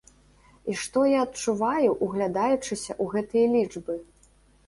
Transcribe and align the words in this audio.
І 0.71 0.75
што 0.83 0.99
я 1.09 1.19
адчуваю, 1.25 1.89
углядаючыся 2.05 2.91
ў 3.03 3.05
гэтыя 3.17 3.45
лічбы? 3.57 3.99